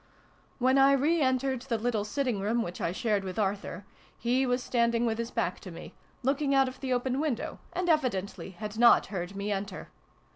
When 0.57 0.79
I 0.79 0.93
re 0.93 1.21
entered 1.21 1.61
the 1.61 1.77
little 1.77 2.03
sitting 2.05 2.39
room 2.39 2.63
which 2.63 2.81
I 2.81 2.91
shared 2.91 3.23
with 3.23 3.37
Arthur, 3.37 3.85
he 4.17 4.47
was 4.47 4.63
standing 4.63 5.05
with 5.05 5.19
his 5.19 5.29
back 5.29 5.59
to 5.59 5.69
me, 5.69 5.93
looking 6.23 6.55
out 6.55 6.67
of 6.67 6.79
the 6.79 6.91
open 6.91 7.19
window, 7.19 7.59
and 7.73 7.87
evidently 7.87 8.49
had 8.49 8.79
not 8.79 9.05
heard 9.13 9.35
me 9.35 9.51
enter. 9.51 9.89